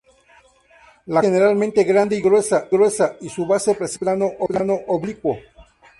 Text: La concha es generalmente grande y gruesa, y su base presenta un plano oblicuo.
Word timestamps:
La 1.05 1.21
concha 1.21 1.27
es 1.27 1.27
generalmente 1.27 1.83
grande 1.83 2.15
y 2.15 2.21
gruesa, 2.23 2.67
y 3.21 3.29
su 3.29 3.45
base 3.45 3.75
presenta 3.75 4.15
un 4.25 4.47
plano 4.47 4.79
oblicuo. 4.87 5.37